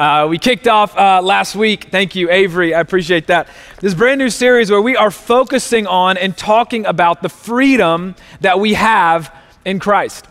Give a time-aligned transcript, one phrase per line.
[0.00, 1.88] Uh, we kicked off uh, last week.
[1.90, 2.72] Thank you, Avery.
[2.72, 3.48] I appreciate that.
[3.82, 8.58] This brand new series where we are focusing on and talking about the freedom that
[8.58, 9.30] we have
[9.66, 10.26] in Christ.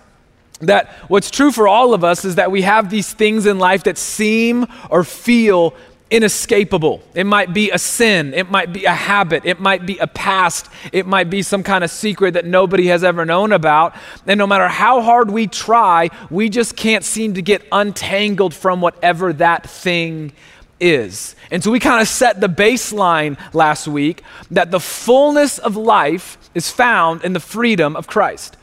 [0.62, 3.84] That what's true for all of us is that we have these things in life
[3.84, 5.76] that seem or feel
[6.12, 7.02] inescapable.
[7.14, 10.68] It might be a sin, it might be a habit, it might be a past,
[10.92, 13.96] it might be some kind of secret that nobody has ever known about.
[14.26, 18.82] And no matter how hard we try, we just can't seem to get untangled from
[18.82, 20.32] whatever that thing
[20.80, 21.36] is.
[21.52, 26.38] And so we kind of set the baseline last week that the fullness of life
[26.56, 28.58] is found in the freedom of Christ.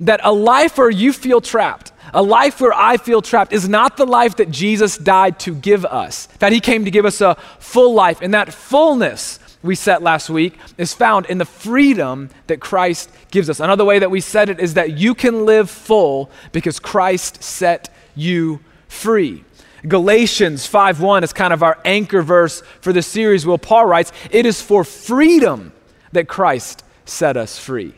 [0.00, 3.96] That a life where you feel trapped, a life where I feel trapped is not
[3.96, 6.26] the life that Jesus died to give us.
[6.38, 8.20] That he came to give us a full life.
[8.22, 13.50] And that fullness we set last week is found in the freedom that Christ gives
[13.50, 13.60] us.
[13.60, 17.92] Another way that we said it is that you can live full because Christ set
[18.14, 19.44] you free.
[19.86, 24.46] Galatians 5:1 is kind of our anchor verse for the series where Paul writes, "It
[24.46, 25.72] is for freedom
[26.12, 27.94] that Christ set us free."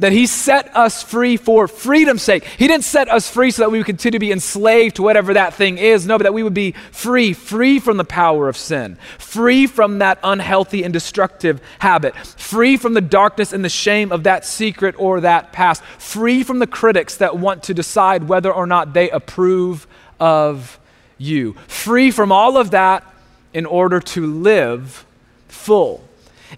[0.00, 2.44] That He set us free for freedom's sake.
[2.44, 5.34] He didn't set us free so that we would continue to be enslaved to whatever
[5.34, 6.06] that thing is.
[6.06, 9.98] No, but that we would be free, free from the power of sin, free from
[9.98, 14.94] that unhealthy and destructive habit, free from the darkness and the shame of that secret
[14.98, 19.10] or that past, free from the critics that want to decide whether or not they
[19.10, 19.86] approve
[20.18, 20.78] of
[21.18, 23.04] you, free from all of that
[23.52, 25.04] in order to live
[25.48, 26.02] full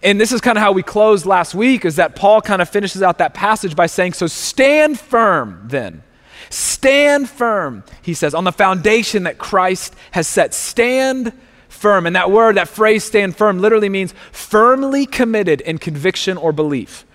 [0.03, 2.69] and this is kind of how we closed last week is that Paul kind of
[2.69, 6.03] finishes out that passage by saying, So stand firm then.
[6.51, 10.53] Stand firm, he says, on the foundation that Christ has set.
[10.53, 11.33] Stand
[11.69, 12.07] firm.
[12.07, 17.07] And that word, that phrase, stand firm, literally means firmly committed in conviction or belief.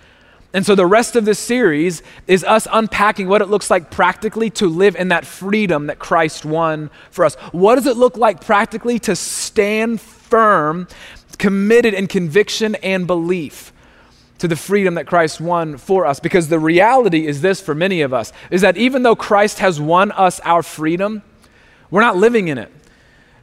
[0.54, 4.50] And so the rest of this series is us unpacking what it looks like practically
[4.50, 7.34] to live in that freedom that Christ won for us.
[7.52, 10.88] What does it look like practically to stand firm
[11.38, 13.72] committed in conviction and belief
[14.38, 16.20] to the freedom that Christ won for us.
[16.20, 19.80] Because the reality is this for many of us is that even though Christ has
[19.80, 21.22] won us our freedom,
[21.90, 22.72] we're not living in it.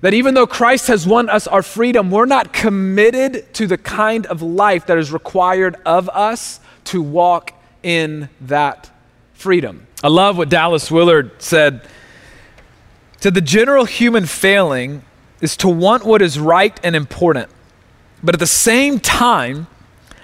[0.01, 4.25] That even though Christ has won us our freedom, we're not committed to the kind
[4.27, 8.91] of life that is required of us to walk in that
[9.33, 9.87] freedom.
[10.03, 11.87] I love what Dallas Willard said.
[13.21, 15.03] To the general human failing
[15.41, 17.49] is to want what is right and important
[18.25, 19.67] but at the same time,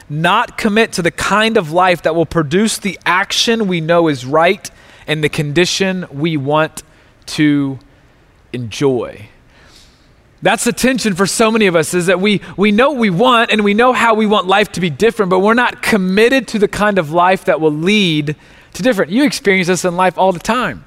[0.10, 4.26] not commit to the kind of life that will produce the action we know is
[4.26, 4.70] right
[5.08, 6.84] and the condition we want
[7.28, 7.80] to
[8.52, 9.30] enjoy.
[10.42, 13.52] That's the tension for so many of us is that we, we know we want
[13.52, 16.60] and we know how we want life to be different, but we're not committed to
[16.60, 18.36] the kind of life that will lead
[18.74, 19.12] to different.
[19.12, 20.84] You experience this in life all the time.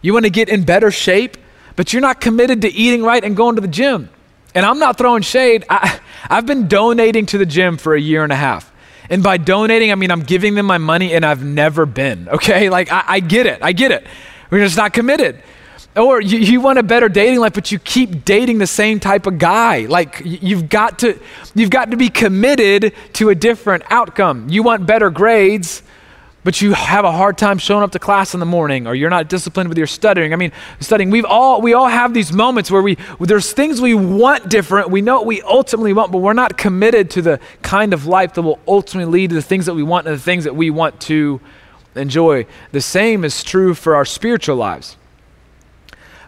[0.00, 1.36] You want to get in better shape,
[1.76, 4.08] but you're not committed to eating right and going to the gym.
[4.54, 5.64] And I'm not throwing shade.
[5.68, 6.00] I,
[6.30, 8.72] I've been donating to the gym for a year and a half.
[9.10, 12.70] And by donating, I mean I'm giving them my money and I've never been, okay?
[12.74, 13.62] Like, I, I get it.
[13.62, 14.06] I get it.
[14.50, 15.42] We're just not committed.
[15.96, 19.26] Or you, you, want a better dating life, but you keep dating the same type
[19.26, 19.86] of guy.
[19.86, 21.20] Like you've got to,
[21.54, 24.48] you've got to be committed to a different outcome.
[24.48, 25.84] You want better grades,
[26.44, 29.10] but you have a hard time showing up to class in the morning or you're
[29.10, 30.32] not disciplined with your studying.
[30.32, 33.94] I mean studying we've all we all have these moments where we there's things we
[33.94, 34.90] want different.
[34.90, 38.34] We know what we ultimately want but we're not committed to the kind of life
[38.34, 40.70] that will ultimately lead to the things that we want and the things that we
[40.70, 41.40] want to
[41.96, 42.46] enjoy.
[42.72, 44.96] The same is true for our spiritual lives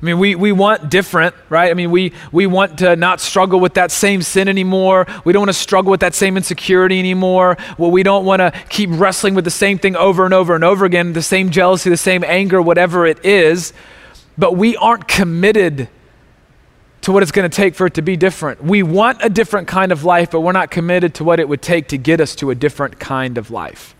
[0.01, 1.71] I mean, we, we want different, right?
[1.71, 5.07] I mean, we, we want to not struggle with that same sin anymore.
[5.25, 7.57] We don't want to struggle with that same insecurity anymore.
[7.79, 10.63] Well, we don't want to keep wrestling with the same thing over and over and
[10.63, 13.73] over again, the same jealousy, the same anger, whatever it is.
[14.37, 15.89] But we aren't committed
[17.01, 18.63] to what it's going to take for it to be different.
[18.63, 21.63] We want a different kind of life, but we're not committed to what it would
[21.63, 23.96] take to get us to a different kind of life.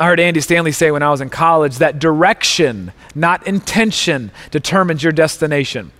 [0.00, 5.02] I heard Andy Stanley say when I was in college that direction, not intention, determines
[5.02, 5.90] your destination.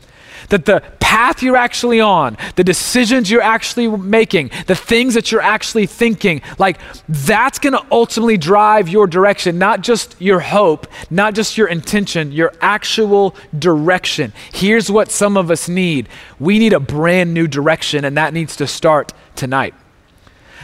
[0.51, 5.43] That the path you're actually on, the decisions you're actually making, the things that you're
[5.43, 6.79] actually thinking, like
[7.09, 12.31] that's going to ultimately drive your direction, not just your hope, not just your intention,
[12.31, 14.33] your actual direction.
[14.53, 16.09] Here's what some of us need
[16.39, 19.75] we need a brand new direction, and that needs to start tonight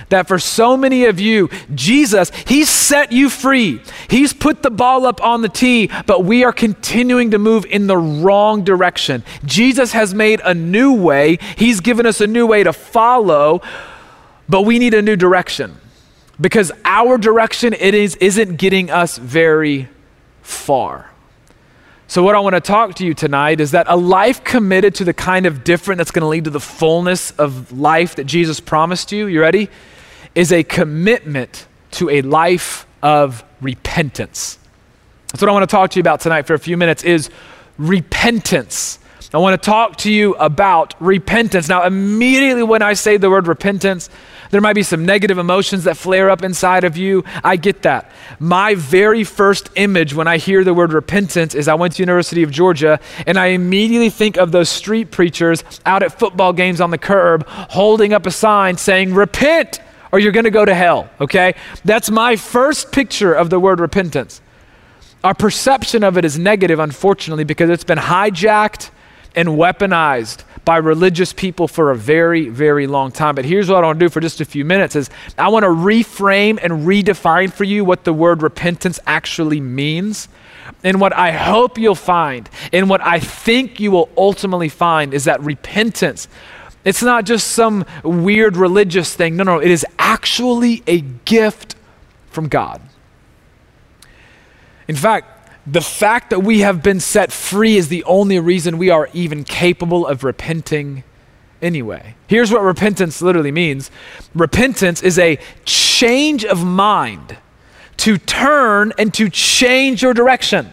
[0.08, 3.80] that for so many of you, Jesus, He's set you free.
[4.08, 7.86] He's put the ball up on the tee, but we are continuing to move in
[7.86, 9.24] the wrong direction.
[9.44, 13.62] Jesus has made a new way, He's given us a new way to follow,
[14.48, 15.78] but we need a new direction
[16.40, 19.88] because our direction it is, isn't getting us very
[20.42, 21.10] far.
[22.06, 25.04] So, what I want to talk to you tonight is that a life committed to
[25.04, 28.60] the kind of different that's going to lead to the fullness of life that Jesus
[28.60, 29.70] promised you, you ready?
[30.34, 34.58] Is a commitment to a life of repentance.
[35.28, 37.30] That's what I want to talk to you about tonight for a few minutes is
[37.78, 38.98] repentance.
[39.32, 41.68] I want to talk to you about repentance.
[41.68, 44.08] Now, immediately when I say the word repentance,
[44.52, 47.24] there might be some negative emotions that flare up inside of you.
[47.42, 48.12] I get that.
[48.38, 52.44] My very first image when I hear the word repentance is I went to University
[52.44, 56.90] of Georgia and I immediately think of those street preachers out at football games on
[56.90, 59.80] the curb holding up a sign saying repent
[60.14, 61.56] or you're going to go to hell, okay?
[61.84, 64.40] That's my first picture of the word repentance.
[65.24, 68.90] Our perception of it is negative unfortunately because it's been hijacked
[69.34, 73.34] and weaponized by religious people for a very, very long time.
[73.34, 75.64] But here's what I want to do for just a few minutes is I want
[75.64, 80.28] to reframe and redefine for you what the word repentance actually means.
[80.84, 85.24] And what I hope you'll find, and what I think you will ultimately find, is
[85.24, 86.28] that repentance,
[86.84, 89.36] it's not just some weird religious thing.
[89.36, 91.76] No, no, it is actually a gift
[92.30, 92.80] from God.
[94.86, 95.30] In fact,
[95.66, 99.44] the fact that we have been set free is the only reason we are even
[99.44, 101.04] capable of repenting
[101.62, 102.14] anyway.
[102.26, 103.90] Here's what repentance literally means
[104.34, 107.38] repentance is a change of mind
[107.98, 110.72] to turn and to change your direction.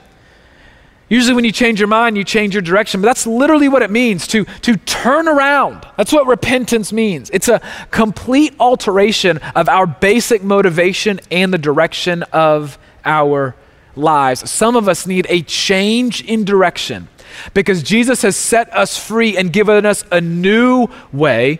[1.11, 3.91] Usually, when you change your mind, you change your direction, but that's literally what it
[3.91, 5.85] means to, to turn around.
[5.97, 7.29] That's what repentance means.
[7.31, 7.59] It's a
[7.91, 13.57] complete alteration of our basic motivation and the direction of our
[13.93, 14.49] lives.
[14.49, 17.09] Some of us need a change in direction
[17.53, 21.59] because Jesus has set us free and given us a new way.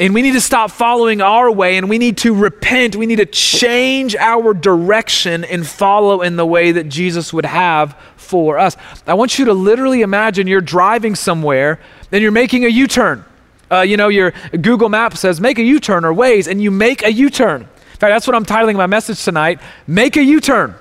[0.00, 2.94] And we need to stop following our way and we need to repent.
[2.94, 7.98] We need to change our direction and follow in the way that Jesus would have
[8.16, 8.76] for us.
[9.08, 11.80] I want you to literally imagine you're driving somewhere
[12.12, 13.24] and you're making a U turn.
[13.70, 16.70] Uh, you know, your Google Map says make a U turn or Waze, and you
[16.70, 17.62] make a U turn.
[17.62, 20.74] In fact, that's what I'm titling my message tonight Make a U turn.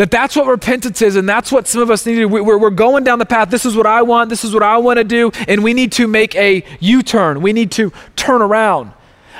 [0.00, 2.28] That that's what repentance is, and that's what some of us need to do.
[2.28, 3.50] We're, we're going down the path.
[3.50, 4.30] This is what I want.
[4.30, 5.30] This is what I want to do.
[5.46, 7.42] And we need to make a U turn.
[7.42, 8.94] We need to turn around.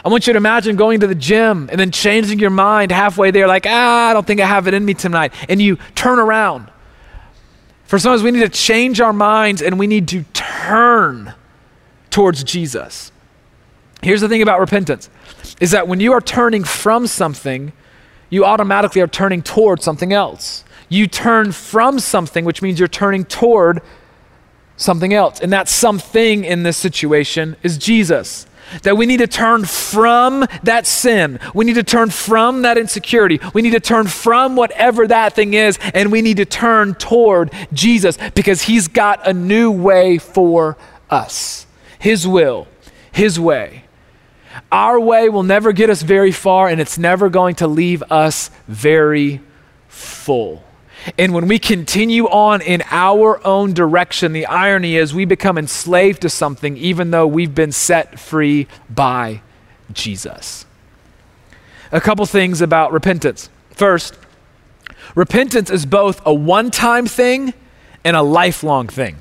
[0.05, 3.31] I want you to imagine going to the gym and then changing your mind halfway
[3.31, 5.33] there, like, ah, I don't think I have it in me tonight.
[5.49, 6.71] And you turn around.
[7.85, 11.33] For some of us, we need to change our minds and we need to turn
[12.11, 13.13] towards Jesus.
[14.03, 15.09] Here's the thing about repentance
[15.59, 17.73] is that when you are turning from something,
[18.31, 20.65] you automatically are turning toward something else.
[20.89, 23.83] You turn from something, which means you're turning toward
[24.77, 25.41] something else.
[25.41, 28.47] And that something in this situation is Jesus.
[28.83, 31.41] That we need to turn from that sin.
[31.55, 33.41] We need to turn from that insecurity.
[33.53, 37.53] We need to turn from whatever that thing is, and we need to turn toward
[37.73, 40.77] Jesus because He's got a new way for
[41.09, 41.67] us.
[41.99, 42.69] His will,
[43.11, 43.85] His way.
[44.71, 48.51] Our way will never get us very far, and it's never going to leave us
[48.69, 49.41] very
[49.89, 50.65] full.
[51.19, 56.23] And when we continue on in our own direction, the irony is we become enslaved
[56.23, 59.43] to something even though we've been set free by
[59.93, 60.67] Jesus.
[61.91, 63.49] A couple things about repentance.
[63.71, 64.19] First,
[65.15, 67.55] repentance is both a one time thing
[68.05, 69.17] and a lifelong thing.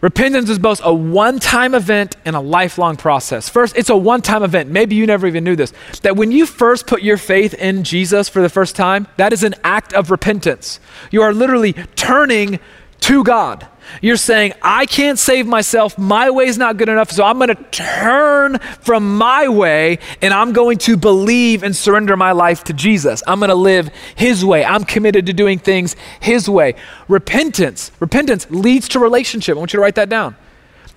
[0.00, 3.48] Repentance is both a one time event and a lifelong process.
[3.48, 4.70] First, it's a one time event.
[4.70, 5.72] Maybe you never even knew this.
[6.02, 9.42] That when you first put your faith in Jesus for the first time, that is
[9.42, 10.80] an act of repentance.
[11.10, 12.60] You are literally turning
[13.00, 13.66] to God.
[14.00, 15.98] You're saying, I can't save myself.
[15.98, 17.10] My way is not good enough.
[17.10, 22.16] So I'm going to turn from my way and I'm going to believe and surrender
[22.16, 23.22] my life to Jesus.
[23.26, 24.64] I'm going to live His way.
[24.64, 26.74] I'm committed to doing things His way.
[27.08, 29.56] Repentance, repentance leads to relationship.
[29.56, 30.36] I want you to write that down.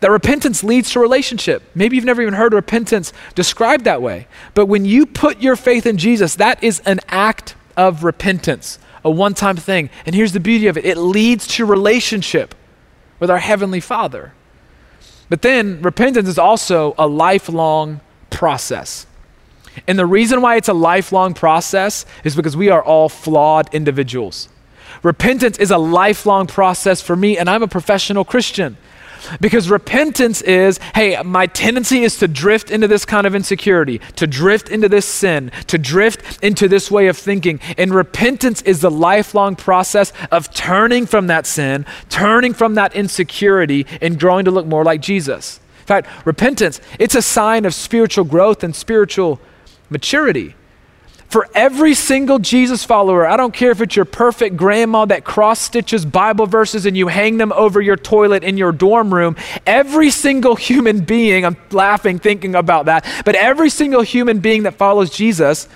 [0.02, 1.64] That repentance leads to relationship.
[1.76, 4.28] Maybe you've never even heard repentance described that way.
[4.54, 9.12] But when you put your faith in Jesus, that is an act of repentance, a
[9.12, 9.90] one time thing.
[10.06, 12.56] And here's the beauty of it it leads to relationship
[13.20, 14.34] with our Heavenly Father.
[15.30, 19.08] But then repentance is also a lifelong process.
[19.88, 24.50] And the reason why it's a lifelong process is because we are all flawed individuals.
[25.02, 28.78] Repentance is a lifelong process for me, and I'm a professional Christian.
[29.40, 34.28] Because repentance is, hey, my tendency is to drift into this kind of insecurity, to
[34.28, 37.60] drift into this sin, to drift into this way of thinking.
[37.78, 43.86] And repentance is the lifelong process of turning from that sin, turning from that insecurity,
[44.02, 45.60] and growing to look more like Jesus.
[45.82, 49.40] In fact, repentance, it's a sign of spiritual growth and spiritual
[49.90, 50.56] maturity.
[51.34, 55.60] For every single Jesus follower, I don't care if it's your perfect grandma that cross
[55.60, 59.36] stitches Bible verses and you hang them over your toilet in your dorm room,
[59.66, 64.76] every single human being, I'm laughing thinking about that, but every single human being that
[64.76, 65.68] follows Jesus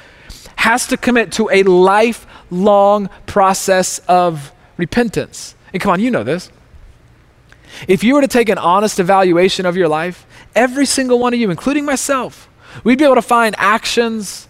[0.58, 5.56] has to commit to a lifelong process of repentance.
[5.74, 6.52] And come on, you know this.
[7.88, 11.40] If you were to take an honest evaluation of your life, every single one of
[11.40, 12.48] you, including myself,
[12.84, 14.47] we'd be able to find actions,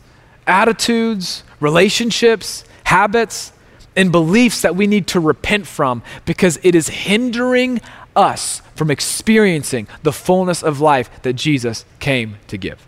[0.48, 3.52] attitudes, relationships, habits,
[3.96, 7.82] and beliefs that we need to repent from because it is hindering
[8.16, 12.86] us from experiencing the fullness of life that Jesus came to give.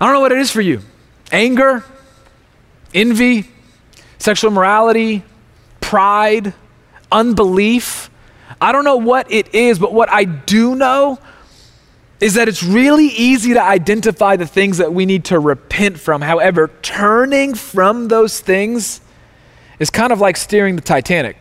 [0.00, 0.80] I don't know what it is for you
[1.32, 1.84] anger,
[2.94, 3.48] envy,
[4.18, 5.22] sexual morality,
[5.80, 6.54] pride,
[7.12, 8.10] unbelief.
[8.60, 11.18] I don't know what it is, but what I do know
[12.20, 16.20] is that it's really easy to identify the things that we need to repent from.
[16.20, 19.00] However, turning from those things
[19.78, 21.36] is kind of like steering the Titanic.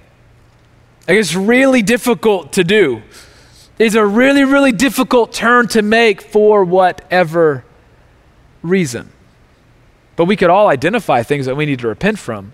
[1.08, 3.02] Like it's really difficult to do.
[3.78, 7.66] It's a really, really difficult turn to make for whatever
[8.62, 9.10] reason.
[10.16, 12.54] But we could all identify things that we need to repent from.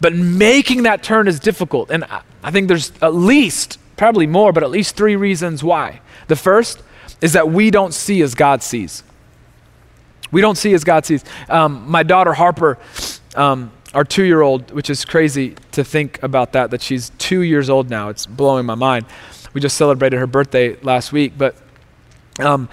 [0.00, 1.90] But making that turn is difficult.
[1.90, 2.04] And
[2.42, 6.00] I think there's at least, probably more, but at least three reasons why.
[6.28, 6.82] The first
[7.20, 9.02] is that we don't see as God sees.
[10.30, 11.24] We don't see as God sees.
[11.48, 12.78] Um, my daughter Harper,
[13.34, 17.40] um, our two year old, which is crazy to think about that, that she's two
[17.40, 18.08] years old now.
[18.08, 19.06] It's blowing my mind.
[19.54, 21.56] We just celebrated her birthday last week, but
[22.38, 22.68] um,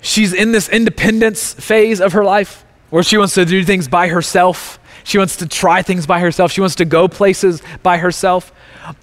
[0.00, 4.08] she's in this independence phase of her life where she wants to do things by
[4.08, 4.78] herself.
[5.04, 6.52] She wants to try things by herself.
[6.52, 8.52] She wants to go places by herself.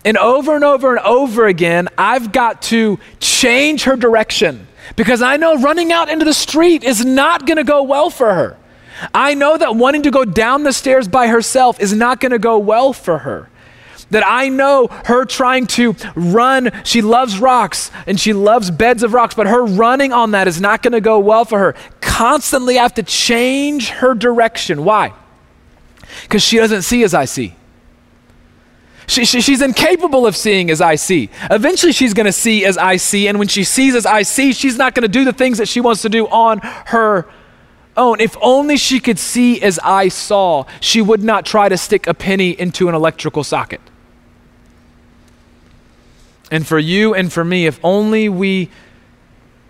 [0.04, 5.38] And over and over and over again, I've got to change her direction because I
[5.38, 8.58] know running out into the street is not going to go well for her.
[9.14, 12.40] I know that wanting to go down the stairs by herself is not going to
[12.40, 13.50] go well for her.
[14.12, 19.14] That I know her trying to run, she loves rocks and she loves beds of
[19.14, 21.76] rocks, but her running on that is not going to go well for her.
[22.02, 24.84] Constantly I have to change her direction.
[24.84, 25.14] Why?
[26.24, 27.56] Because she doesn't see as I see.
[29.10, 31.32] She, she, she's incapable of seeing as I see.
[31.50, 34.54] Eventually, she's going to see as I see, and when she sees as I see,
[34.54, 37.28] she's not going to do the things that she wants to do on her
[37.98, 38.20] own.
[38.20, 42.14] If only she could see as I saw, she would not try to stick a
[42.14, 43.82] penny into an electrical socket.
[46.52, 48.70] And for you and for me, if only we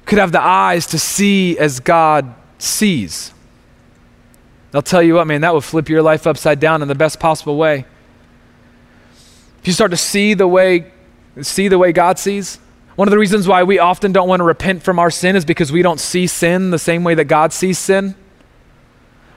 [0.05, 3.33] could have the eyes to see as God sees.
[4.73, 7.21] I'll tell you what, man, that would flip your life upside down in the best
[7.21, 7.85] possible way.
[9.61, 10.91] If you start to see the way
[11.41, 12.59] see the way God sees,
[12.95, 15.45] one of the reasons why we often don't want to repent from our sin is
[15.45, 18.13] because we don't see sin the same way that God sees sin.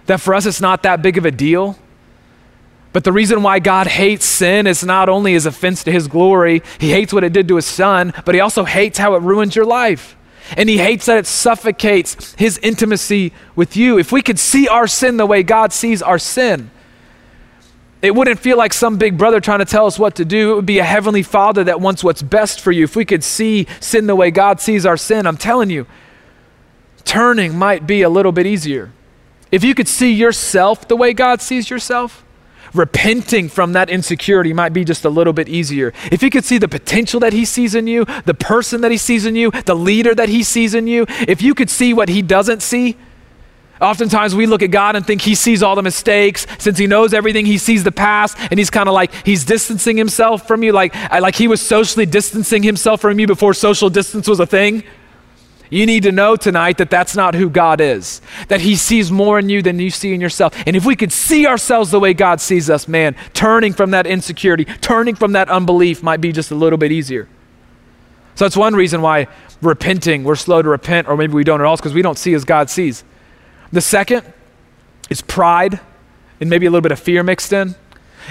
[0.07, 1.79] That for us it's not that big of a deal.
[2.93, 6.63] But the reason why God hates sin is not only his offense to his glory,
[6.79, 9.55] he hates what it did to his son, but he also hates how it ruins
[9.55, 10.17] your life.
[10.57, 13.99] And he hates that it suffocates his intimacy with you.
[13.99, 16.71] If we could see our sin the way God sees our sin,
[18.03, 20.53] it wouldn't feel like some big brother trying to tell us what to do.
[20.53, 22.83] It would be a heavenly father that wants what's best for you.
[22.83, 25.87] If we could see sin the way God sees our sin, I'm telling you,
[27.05, 28.91] turning might be a little bit easier.
[29.53, 32.25] If you could see yourself the way God sees yourself,
[32.75, 35.93] repenting from that insecurity might be just a little bit easier.
[36.11, 38.97] If you could see the potential that He sees in you, the person that He
[38.97, 42.09] sees in you, the leader that He sees in you, if you could see what
[42.09, 42.97] He doesn't see,
[43.83, 46.47] Oftentimes we look at God and think he sees all the mistakes.
[46.59, 49.97] Since he knows everything, he sees the past and he's kind of like he's distancing
[49.97, 54.29] himself from you like like he was socially distancing himself from you before social distance
[54.29, 54.85] was a thing.
[55.69, 58.21] You need to know tonight that that's not who God is.
[58.49, 60.55] That he sees more in you than you see in yourself.
[60.67, 64.07] And if we could see ourselves the way God sees us, man, turning from that
[64.07, 67.27] insecurity, turning from that unbelief might be just a little bit easier.
[68.35, 69.29] So that's one reason why
[69.63, 72.35] repenting, we're slow to repent, or maybe we don't at all, because we don't see
[72.35, 73.03] as God sees.
[73.73, 74.31] The second
[75.09, 75.81] is pride
[76.41, 77.75] and maybe a little bit of fear mixed in.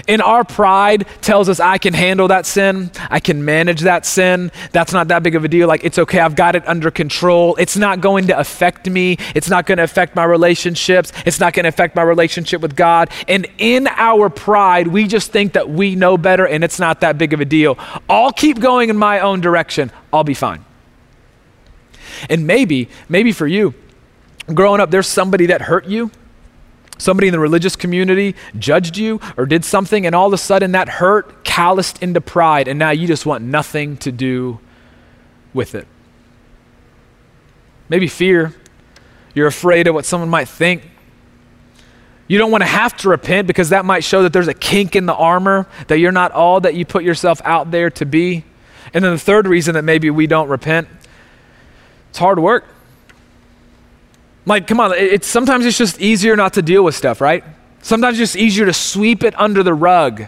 [0.08, 2.92] And our pride tells us I can handle that sin.
[3.10, 4.52] I can manage that sin.
[4.72, 5.68] That's not that big of a deal.
[5.68, 6.20] Like, it's okay.
[6.20, 7.56] I've got it under control.
[7.58, 9.18] It's not going to affect me.
[9.36, 11.12] It's not going to affect my relationships.
[11.26, 13.10] It's not going to affect my relationship with God.
[13.28, 17.18] And in our pride, we just think that we know better and it's not that
[17.18, 17.78] big of a deal.
[18.10, 19.92] I'll keep going in my own direction.
[20.14, 20.66] I'll be fine.
[22.30, 23.74] And maybe, maybe for you,
[24.48, 26.12] growing up, there's somebody that hurt you.
[26.98, 30.74] Somebody in the religious community judged you or did something, and all of a sudden
[30.74, 34.60] that hurt calloused into pride, and now you just want nothing to do
[35.52, 35.88] with it.
[37.90, 38.54] Maybe fear.
[39.34, 40.84] You're afraid of what someone might think.
[42.28, 44.96] You don't want to have to repent because that might show that there's a kink
[44.96, 48.46] in the armor, that you're not all that you put yourself out there to be.
[48.94, 50.88] And then the third reason that maybe we don't repent,
[52.10, 52.66] it's hard work.
[54.46, 57.44] Like, come on, it's sometimes it's just easier not to deal with stuff, right?
[57.82, 60.28] Sometimes it's just easier to sweep it under the rug.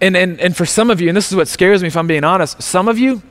[0.00, 2.06] And, and, and for some of you, and this is what scares me if I'm
[2.06, 3.22] being honest, some of you,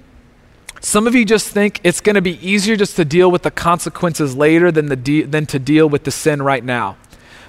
[0.79, 3.51] some of you just think it's going to be easier just to deal with the
[3.51, 6.97] consequences later than, the de- than to deal with the sin right now.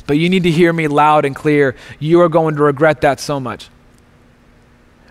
[0.07, 1.75] But you need to hear me loud and clear.
[1.99, 3.71] You are going to regret that so much.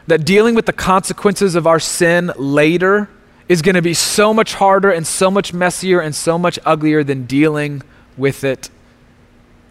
[0.05, 3.09] That dealing with the consequences of our sin later
[3.49, 7.03] is going to be so much harder and so much messier and so much uglier
[7.03, 7.81] than dealing
[8.17, 8.69] with it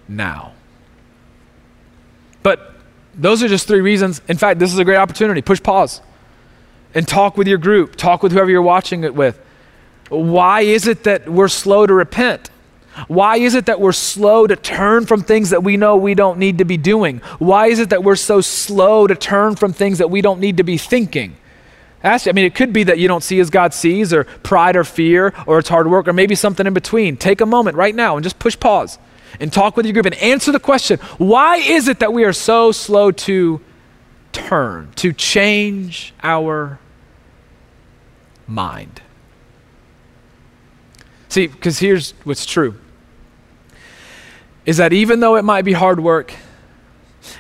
[0.09, 0.53] now.
[2.43, 2.75] But
[3.15, 4.21] those are just three reasons.
[4.29, 5.43] In fact, this is a great opportunity.
[5.43, 6.01] Push pause
[6.95, 9.41] and talk with your group, talk with whoever you're watching it with.
[10.09, 12.51] Why is it that we're slow to repent?
[13.09, 16.39] Why is it that we're slow to turn from things that we know we don't
[16.39, 17.19] need to be doing?
[17.39, 20.59] Why is it that we're so slow to turn from things that we don't need
[20.59, 21.37] to be thinking?
[22.03, 24.77] Ask, I mean, it could be that you don't see as God sees, or pride
[24.77, 27.17] or fear, or it's hard work, or maybe something in between.
[27.17, 28.99] Take a moment right now and just push pause
[29.41, 32.33] and talk with your group and answer the question why is it that we are
[32.33, 33.61] so slow to
[34.33, 36.79] turn, to change our
[38.47, 39.01] mind?
[41.29, 42.79] See, because here's what's true
[44.67, 46.33] is that even though it might be hard work,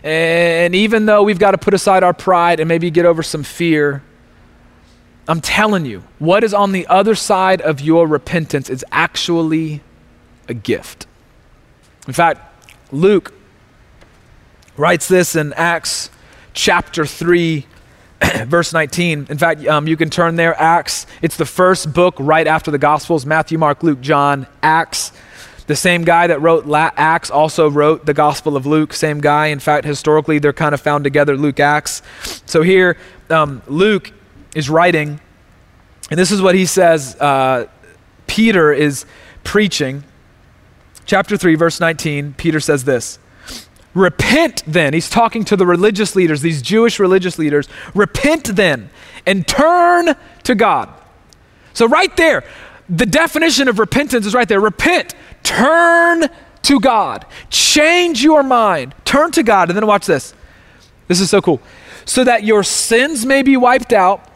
[0.02, 3.42] and even though we've got to put aside our pride and maybe get over some
[3.42, 4.02] fear,
[5.32, 9.80] I'm telling you, what is on the other side of your repentance is actually
[10.46, 11.06] a gift.
[12.06, 12.38] In fact,
[12.92, 13.32] Luke
[14.76, 16.10] writes this in Acts
[16.52, 17.66] chapter 3,
[18.44, 19.28] verse 19.
[19.30, 21.06] In fact, um, you can turn there, Acts.
[21.22, 25.12] It's the first book right after the Gospels Matthew, Mark, Luke, John, Acts.
[25.66, 28.92] The same guy that wrote La- Acts also wrote the Gospel of Luke.
[28.92, 29.46] Same guy.
[29.46, 32.02] In fact, historically, they're kind of found together, Luke, Acts.
[32.44, 32.98] So here,
[33.30, 34.12] um, Luke
[34.54, 35.20] is writing,
[36.10, 37.66] and this is what he says uh,
[38.26, 39.06] Peter is
[39.44, 40.04] preaching.
[41.04, 43.18] Chapter 3, verse 19, Peter says this
[43.94, 44.94] Repent then.
[44.94, 47.68] He's talking to the religious leaders, these Jewish religious leaders.
[47.94, 48.90] Repent then
[49.26, 50.88] and turn to God.
[51.74, 52.44] So, right there,
[52.88, 54.60] the definition of repentance is right there.
[54.60, 56.28] Repent, turn
[56.62, 59.68] to God, change your mind, turn to God.
[59.68, 60.34] And then watch this.
[61.08, 61.60] This is so cool.
[62.04, 64.28] So that your sins may be wiped out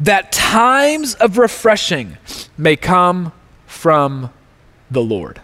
[0.00, 2.16] that times of refreshing
[2.56, 3.32] may come
[3.66, 4.30] from
[4.90, 5.40] the Lord.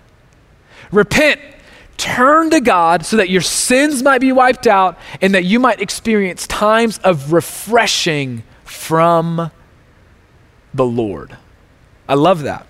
[0.91, 1.41] Repent,
[1.97, 5.81] turn to God so that your sins might be wiped out and that you might
[5.81, 9.51] experience times of refreshing from
[10.75, 11.37] the Lord.
[12.09, 12.67] I love that.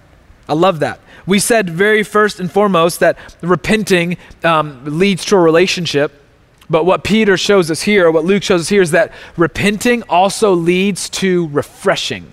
[0.48, 1.00] I love that.
[1.26, 6.22] We said very first and foremost that repenting um, leads to a relationship.
[6.68, 10.52] But what Peter shows us here, what Luke shows us here, is that repenting also
[10.52, 12.32] leads to refreshing.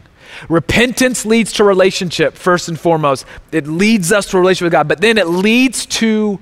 [0.49, 3.25] Repentance leads to relationship, first and foremost.
[3.51, 6.39] It leads us to a relationship with God, but then it leads to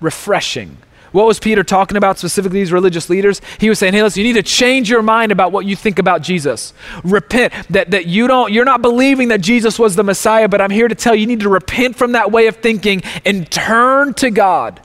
[0.00, 0.76] refreshing.
[1.12, 3.40] What was Peter talking about specifically these religious leaders?
[3.58, 5.98] He was saying, hey, listen, you need to change your mind about what you think
[5.98, 6.74] about Jesus.
[7.02, 10.70] Repent that, that you don't, you're not believing that Jesus was the Messiah, but I'm
[10.70, 14.12] here to tell you, you need to repent from that way of thinking and turn
[14.14, 14.82] to God.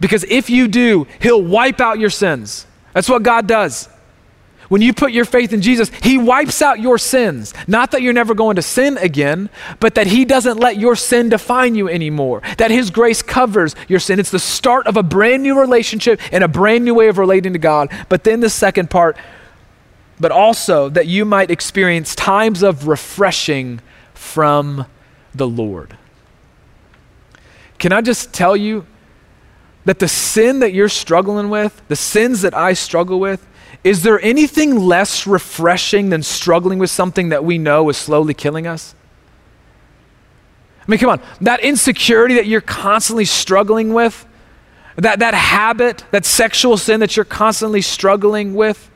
[0.00, 2.66] Because if you do, He'll wipe out your sins.
[2.92, 3.88] That's what God does.
[4.68, 7.54] When you put your faith in Jesus, He wipes out your sins.
[7.66, 9.48] Not that you're never going to sin again,
[9.80, 12.42] but that He doesn't let your sin define you anymore.
[12.58, 14.20] That His grace covers your sin.
[14.20, 17.54] It's the start of a brand new relationship and a brand new way of relating
[17.54, 17.90] to God.
[18.08, 19.16] But then the second part,
[20.20, 23.80] but also that you might experience times of refreshing
[24.12, 24.84] from
[25.34, 25.96] the Lord.
[27.78, 28.84] Can I just tell you
[29.88, 33.46] that the sin that you're struggling with, the sins that I struggle with,
[33.82, 38.66] is there anything less refreshing than struggling with something that we know is slowly killing
[38.66, 38.94] us?
[40.82, 44.26] I mean, come on, that insecurity that you're constantly struggling with,
[44.96, 48.90] that, that habit, that sexual sin that you're constantly struggling with,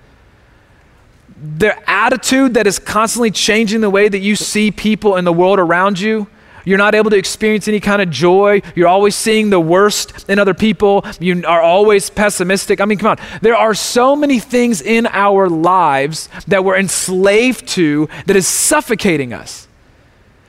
[1.57, 5.59] the attitude that is constantly changing the way that you see people in the world
[5.59, 6.27] around you,
[6.65, 8.63] you're not able to experience any kind of joy.
[8.75, 11.05] You're always seeing the worst in other people.
[11.21, 12.81] You are always pessimistic.
[12.81, 13.19] I mean, come on.
[13.41, 19.33] There are so many things in our lives that we're enslaved to that is suffocating
[19.33, 19.67] us.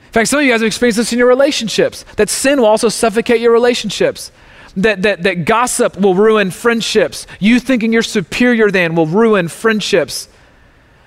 [0.06, 2.66] In fact, some of you guys have experienced this in your relationships, that sin will
[2.66, 4.30] also suffocate your relationships.
[4.76, 7.28] That, that, that gossip will ruin friendships.
[7.38, 10.28] You thinking you're superior than will ruin friendships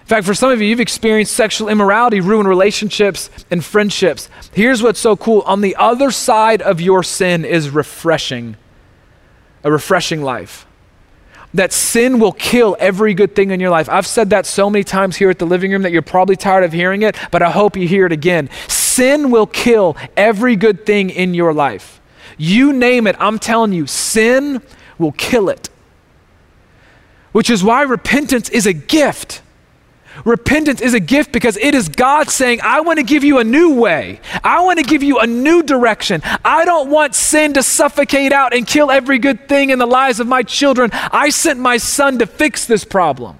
[0.08, 4.30] In fact, for some of you, you've experienced sexual immorality, ruin relationships and friendships.
[4.54, 8.56] Here's what's so cool on the other side of your sin is refreshing,
[9.65, 10.65] a refreshing life.
[11.54, 13.89] That sin will kill every good thing in your life.
[13.89, 16.63] I've said that so many times here at the living room that you're probably tired
[16.63, 18.50] of hearing it, but I hope you hear it again.
[18.70, 22.00] Sin will kill every good thing in your life.
[22.38, 24.62] You name it, I'm telling you, sin
[24.98, 25.70] will kill it.
[27.34, 29.41] Which is why repentance is a gift.
[30.25, 33.43] Repentance is a gift because it is God saying, I want to give you a
[33.43, 34.19] new way.
[34.43, 36.21] I want to give you a new direction.
[36.43, 40.19] I don't want sin to suffocate out and kill every good thing in the lives
[40.19, 40.89] of my children.
[40.93, 43.39] I sent my son to fix this problem.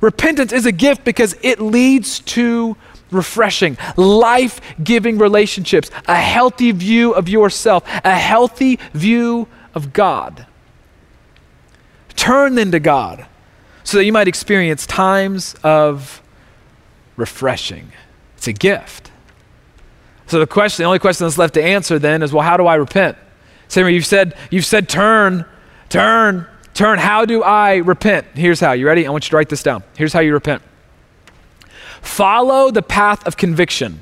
[0.00, 2.76] Repentance is a gift because it leads to
[3.10, 10.46] refreshing, life giving relationships, a healthy view of yourself, a healthy view of God.
[12.16, 13.26] Turn then to God
[13.84, 16.22] so that you might experience times of
[17.16, 17.92] refreshing.
[18.36, 19.10] It's a gift.
[20.26, 22.66] So the question, the only question that's left to answer then is, well, how do
[22.66, 23.16] I repent?
[23.68, 25.44] Samer, you've said, you've said turn,
[25.90, 26.98] turn, turn.
[26.98, 28.26] How do I repent?
[28.34, 28.72] Here's how.
[28.72, 29.06] You ready?
[29.06, 29.84] I want you to write this down.
[29.96, 30.62] Here's how you repent.
[32.00, 34.00] Follow the path of conviction,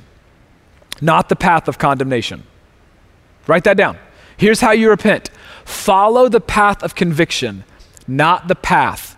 [1.00, 2.44] not the path of condemnation.
[3.46, 3.98] Write that down.
[4.36, 5.30] Here's how you repent.
[5.64, 7.64] Follow the path of conviction,
[8.06, 9.11] not the path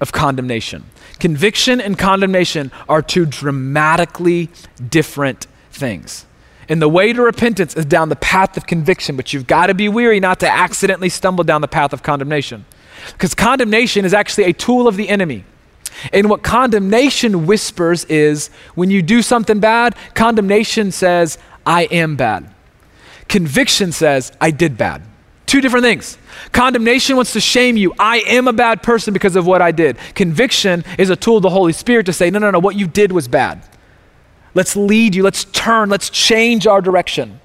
[0.00, 0.84] of condemnation.
[1.18, 4.48] Conviction and condemnation are two dramatically
[4.88, 6.26] different things.
[6.68, 9.74] And the way to repentance is down the path of conviction, but you've got to
[9.74, 12.66] be weary not to accidentally stumble down the path of condemnation.
[13.12, 15.44] Because condemnation is actually a tool of the enemy.
[16.12, 22.52] And what condemnation whispers is when you do something bad, condemnation says, I am bad.
[23.28, 25.02] Conviction says, I did bad.
[25.46, 26.18] Two different things.
[26.52, 27.94] Condemnation wants to shame you.
[27.98, 29.98] I am a bad person because of what I did.
[30.14, 32.86] Conviction is a tool of the Holy Spirit to say, no, no, no, what you
[32.86, 33.62] did was bad.
[34.54, 35.22] Let's lead you.
[35.22, 35.88] Let's turn.
[35.88, 37.40] Let's change our direction.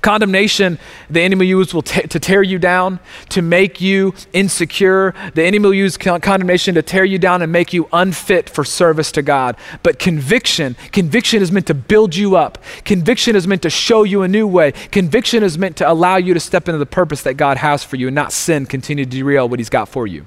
[0.00, 0.78] Condemnation,
[1.10, 5.14] the enemy will use will t- to tear you down, to make you insecure.
[5.34, 8.64] The enemy will use con- condemnation to tear you down and make you unfit for
[8.64, 9.56] service to God.
[9.82, 12.62] But conviction, conviction is meant to build you up.
[12.84, 14.72] Conviction is meant to show you a new way.
[14.92, 17.96] Conviction is meant to allow you to step into the purpose that God has for
[17.96, 20.26] you and not sin continue to derail what He's got for you.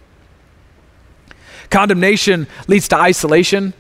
[1.70, 3.74] Condemnation leads to isolation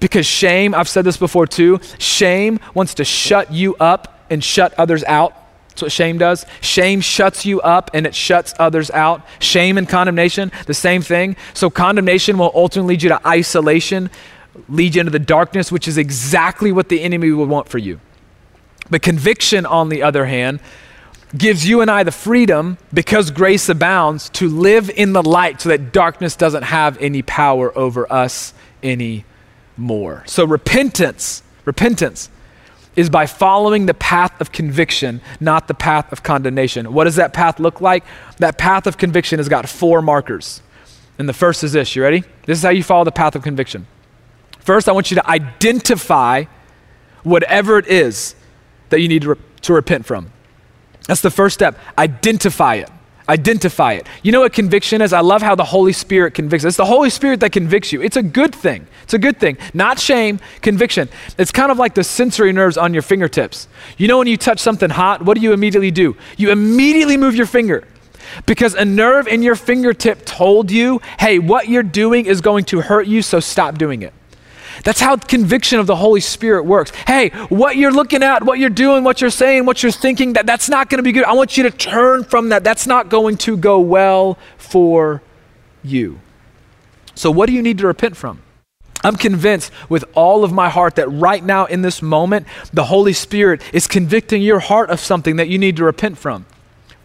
[0.00, 4.74] because shame, I've said this before too, shame wants to shut you up and shut
[4.74, 5.34] others out.
[5.76, 6.46] That's what shame does.
[6.62, 9.26] Shame shuts you up and it shuts others out.
[9.40, 11.36] Shame and condemnation, the same thing.
[11.52, 14.08] So, condemnation will ultimately lead you to isolation,
[14.70, 18.00] lead you into the darkness, which is exactly what the enemy would want for you.
[18.88, 20.60] But conviction, on the other hand,
[21.36, 25.68] gives you and I the freedom, because grace abounds, to live in the light so
[25.68, 30.22] that darkness doesn't have any power over us anymore.
[30.26, 32.30] So, repentance, repentance
[32.96, 36.92] is by following the path of conviction, not the path of condemnation.
[36.92, 38.04] What does that path look like?
[38.38, 40.62] That path of conviction has got four markers.
[41.18, 42.24] And the first is this you ready?
[42.46, 43.86] This is how you follow the path of conviction.
[44.60, 46.44] First, I want you to identify
[47.22, 48.34] whatever it is
[48.88, 50.32] that you need to, re- to repent from.
[51.06, 51.78] That's the first step.
[51.98, 52.90] Identify it.
[53.28, 54.06] Identify it.
[54.22, 55.12] You know what conviction is?
[55.12, 56.64] I love how the Holy Spirit convicts.
[56.64, 58.00] It's the Holy Spirit that convicts you.
[58.00, 58.86] It's a good thing.
[59.02, 59.58] It's a good thing.
[59.74, 61.08] Not shame, conviction.
[61.36, 63.66] It's kind of like the sensory nerves on your fingertips.
[63.98, 66.16] You know when you touch something hot, what do you immediately do?
[66.36, 67.84] You immediately move your finger.
[68.46, 72.80] Because a nerve in your fingertip told you, hey, what you're doing is going to
[72.80, 74.12] hurt you, so stop doing it.
[74.84, 76.90] That's how conviction of the Holy Spirit works.
[77.06, 80.46] Hey, what you're looking at, what you're doing, what you're saying, what you're thinking, that,
[80.46, 81.24] that's not going to be good.
[81.24, 82.64] I want you to turn from that.
[82.64, 85.22] That's not going to go well for
[85.82, 86.20] you.
[87.14, 88.42] So, what do you need to repent from?
[89.04, 93.12] I'm convinced with all of my heart that right now in this moment, the Holy
[93.12, 96.46] Spirit is convicting your heart of something that you need to repent from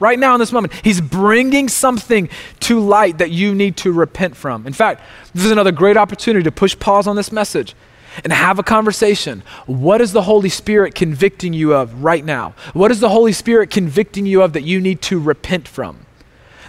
[0.02, 0.74] right now in this moment.
[0.84, 2.28] He's bringing something
[2.62, 4.68] to light that you need to repent from.
[4.68, 5.02] In fact,
[5.34, 7.76] this is another great opportunity to push pause on this message
[8.24, 9.44] and have a conversation.
[9.66, 12.56] What is the Holy Spirit convicting you of right now?
[12.74, 16.06] What is the Holy Spirit convicting you of that you need to repent from?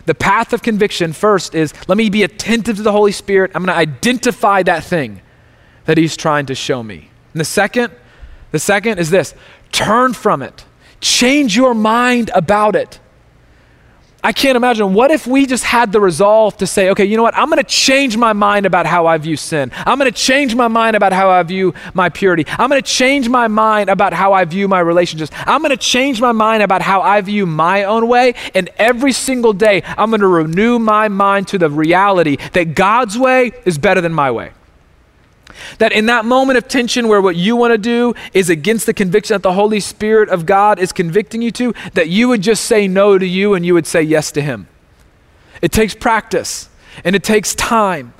[0.04, 3.52] The path of conviction first is let me be attentive to the Holy Spirit.
[3.54, 5.20] I'm going to identify that thing
[5.84, 7.10] that He's trying to show me.
[7.32, 7.92] And the second,
[8.50, 9.34] the second is this
[9.70, 10.64] turn from it,
[11.00, 13.00] change your mind about it.
[14.24, 14.94] I can't imagine.
[14.94, 17.36] What if we just had the resolve to say, okay, you know what?
[17.36, 19.72] I'm going to change my mind about how I view sin.
[19.74, 22.44] I'm going to change my mind about how I view my purity.
[22.46, 25.32] I'm going to change my mind about how I view my relationships.
[25.44, 28.34] I'm going to change my mind about how I view my own way.
[28.54, 33.18] And every single day, I'm going to renew my mind to the reality that God's
[33.18, 34.52] way is better than my way.
[35.78, 38.94] That in that moment of tension where what you want to do is against the
[38.94, 42.64] conviction that the Holy Spirit of God is convicting you to, that you would just
[42.64, 44.68] say no to you and you would say yes to Him.
[45.60, 46.68] It takes practice
[47.04, 48.14] and it takes time.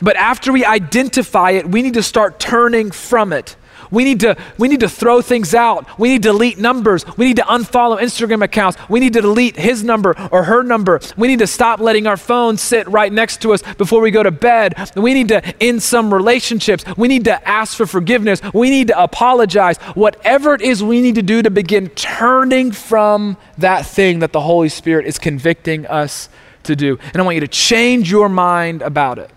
[0.00, 3.56] But after we identify it, we need to start turning from it.
[3.90, 5.98] We need to we need to throw things out.
[5.98, 7.04] We need to delete numbers.
[7.16, 8.78] We need to unfollow Instagram accounts.
[8.88, 11.00] We need to delete his number or her number.
[11.16, 14.22] We need to stop letting our phone sit right next to us before we go
[14.22, 14.74] to bed.
[14.96, 16.84] We need to end some relationships.
[16.96, 18.40] We need to ask for forgiveness.
[18.52, 19.78] We need to apologize.
[19.94, 24.40] Whatever it is we need to do to begin turning from that thing that the
[24.40, 26.28] Holy Spirit is convicting us
[26.64, 26.98] to do.
[27.12, 29.30] And I want you to change your mind about it.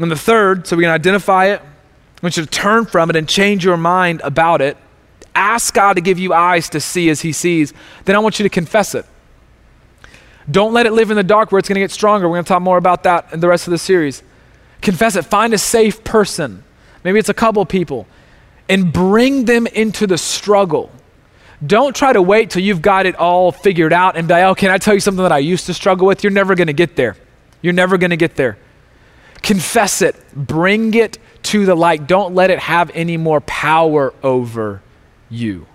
[0.00, 1.62] And the third, so we can identify it,
[2.16, 4.76] I want you to turn from it and change your mind about it.
[5.34, 7.74] Ask God to give you eyes to see as He sees.
[8.04, 9.04] Then I want you to confess it.
[10.50, 12.28] Don't let it live in the dark where it's going to get stronger.
[12.28, 14.22] We're going to talk more about that in the rest of the series.
[14.80, 15.24] Confess it.
[15.24, 16.62] Find a safe person.
[17.04, 18.06] Maybe it's a couple people.
[18.68, 20.90] And bring them into the struggle.
[21.64, 24.54] Don't try to wait till you've got it all figured out and be like, oh,
[24.54, 26.22] can I tell you something that I used to struggle with?
[26.22, 27.16] You're never going to get there.
[27.62, 28.58] You're never going to get there.
[29.42, 32.06] Confess it, bring it to the light.
[32.06, 34.82] Don't let it have any more power over
[35.28, 35.66] you.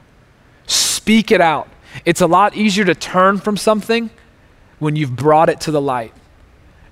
[0.66, 1.70] Speak it out.
[2.06, 4.10] It's a lot easier to turn from something
[4.80, 6.14] when you've brought it to the light.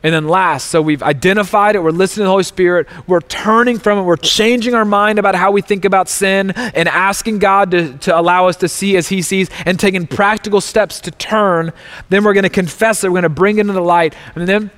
[0.01, 3.79] And then last, so we've identified it, we're listening to the Holy Spirit, we're turning
[3.79, 7.71] from it, we're changing our mind about how we think about sin and asking God
[7.71, 11.73] to, to allow us to see as He sees and taking practical steps to turn.
[12.07, 14.15] Then we're going to confess it, we're going to bring it into the light.
[14.35, 14.71] And then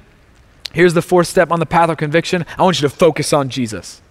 [0.74, 3.50] here's the fourth step on the path of conviction I want you to focus on
[3.50, 4.02] Jesus.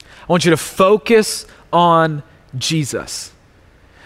[0.00, 2.22] I want you to focus on
[2.56, 3.32] Jesus.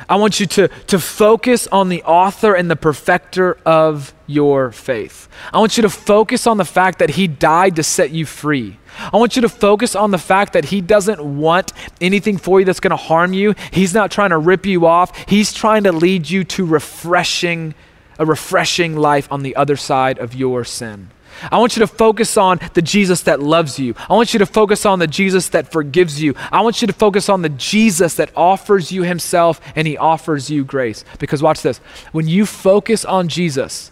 [0.09, 5.29] I want you to, to focus on the author and the perfecter of your faith.
[5.53, 8.79] I want you to focus on the fact that he died to set you free.
[9.13, 12.67] I want you to focus on the fact that he doesn't want anything for you
[12.67, 13.55] that's going to harm you.
[13.73, 15.17] He's not trying to rip you off.
[15.29, 17.75] He's trying to lead you to refreshing
[18.19, 21.11] a refreshing life on the other side of your sin.
[21.51, 23.95] I want you to focus on the Jesus that loves you.
[24.09, 26.35] I want you to focus on the Jesus that forgives you.
[26.51, 30.51] I want you to focus on the Jesus that offers you himself and he offers
[30.51, 31.05] you grace.
[31.19, 31.79] Because watch this
[32.13, 33.91] when you focus on Jesus,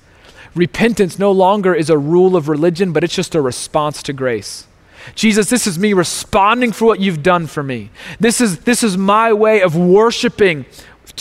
[0.55, 4.67] repentance no longer is a rule of religion, but it's just a response to grace.
[5.15, 7.91] Jesus, this is me responding for what you've done for me.
[8.19, 10.67] This is, this is my way of worshiping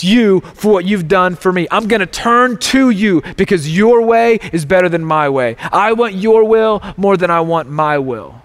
[0.03, 1.67] you for what you've done for me.
[1.71, 5.55] I'm going to turn to you because your way is better than my way.
[5.60, 8.41] I want your will more than I want my will.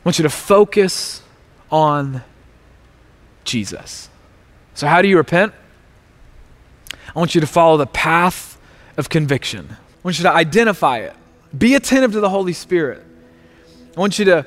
[0.00, 1.22] I want you to focus
[1.70, 2.22] on
[3.44, 4.08] Jesus.
[4.74, 5.52] So, how do you repent?
[7.14, 8.58] I want you to follow the path
[8.96, 9.68] of conviction.
[9.70, 11.14] I want you to identify it.
[11.56, 13.04] Be attentive to the Holy Spirit.
[13.96, 14.46] I want you to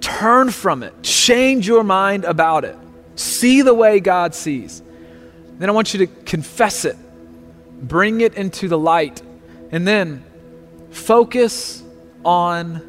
[0.00, 2.76] turn from it, change your mind about it.
[3.20, 4.82] See the way God sees.
[5.58, 6.96] Then I want you to confess it,
[7.86, 9.20] bring it into the light,
[9.70, 10.24] and then
[10.90, 11.82] focus
[12.24, 12.80] on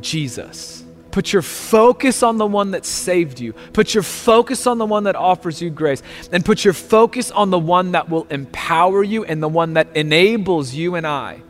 [0.00, 0.84] Jesus.
[1.10, 3.52] Put your focus on the one that saved you.
[3.72, 6.00] Put your focus on the one that offers you grace.
[6.30, 9.96] And put your focus on the one that will empower you and the one that
[9.96, 11.42] enables you and I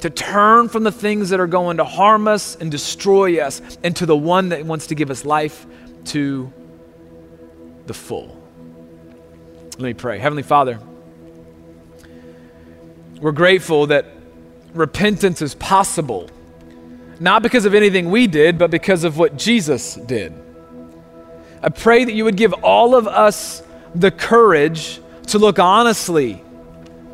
[0.00, 3.96] to turn from the things that are going to harm us and destroy us and
[3.96, 5.64] to the one that wants to give us life
[6.04, 6.52] to
[7.86, 8.42] the full.
[9.72, 10.18] Let me pray.
[10.18, 10.80] Heavenly Father,
[13.20, 14.06] we're grateful that
[14.74, 16.30] repentance is possible,
[17.20, 20.32] not because of anything we did, but because of what Jesus did.
[21.62, 23.62] I pray that you would give all of us
[23.94, 26.42] the courage to look honestly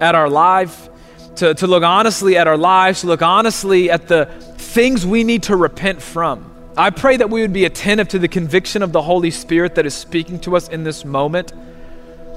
[0.00, 0.88] at our life,
[1.36, 4.26] to, to look honestly at our lives, to look honestly at the
[4.58, 6.51] things we need to repent from.
[6.76, 9.84] I pray that we would be attentive to the conviction of the Holy Spirit that
[9.84, 11.52] is speaking to us in this moment,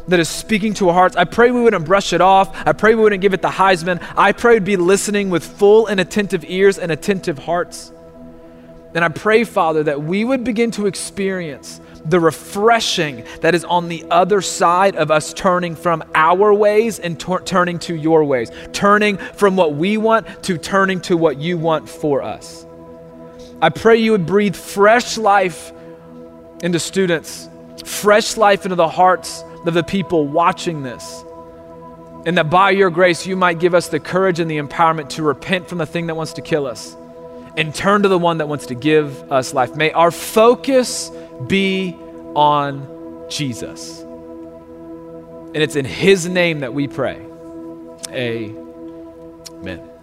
[0.10, 1.16] that is speaking to our hearts.
[1.16, 2.54] I pray we wouldn't brush it off.
[2.68, 4.06] I pray we wouldn't give it the Heisman.
[4.18, 7.94] I pray we'd be listening with full and attentive ears and attentive hearts.
[8.94, 13.88] And I pray, Father, that we would begin to experience the refreshing that is on
[13.88, 19.18] the other side of us turning from our ways and turning to your ways, turning
[19.18, 22.65] from what we want to turning to what you want for us.
[23.62, 25.72] I pray you would breathe fresh life
[26.62, 27.50] into students,
[27.84, 31.24] fresh life into the hearts of the people watching this.
[32.26, 35.24] And that by your grace, you might give us the courage and the empowerment to
[35.24, 36.96] repent from the thing that wants to kill us
[37.58, 39.76] and turn to the one that wants to give us life.
[39.76, 41.12] May our focus
[41.48, 41.96] be
[42.36, 44.02] on Jesus.
[44.02, 47.26] And it's in his name that we pray.
[48.12, 49.95] Amen.